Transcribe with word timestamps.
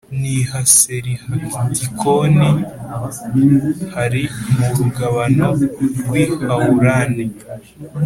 n 0.19 0.21
i 0.35 0.37
Haserihatikoni 0.49 2.49
hari 3.95 4.23
mu 4.55 4.67
rugabano 4.77 5.47
rw 5.99 6.11
i 6.23 6.25
Hawurani 6.45 7.25